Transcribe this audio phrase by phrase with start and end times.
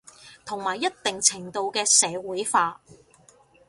[0.45, 2.81] 同埋一定程度嘅社會化